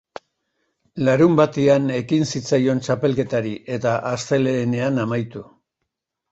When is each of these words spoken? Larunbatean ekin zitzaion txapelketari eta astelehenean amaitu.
Larunbatean 1.09 1.85
ekin 1.97 2.25
zitzaion 2.33 2.83
txapelketari 2.87 3.55
eta 3.79 3.95
astelehenean 4.15 5.01
amaitu. 5.07 5.49